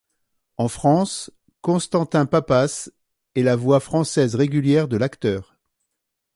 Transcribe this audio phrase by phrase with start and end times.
[0.57, 1.29] En France,
[1.61, 2.89] Constantin Pappas
[3.35, 5.57] est la voix française régulière de l'acteur.